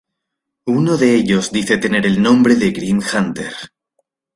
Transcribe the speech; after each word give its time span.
Uno 0.79 0.97
de 0.97 1.13
ellos 1.13 1.51
dice 1.51 1.77
tener 1.77 2.07
el 2.07 2.23
nombre 2.23 2.55
Grim 2.71 3.01
Hunter. 3.13 3.53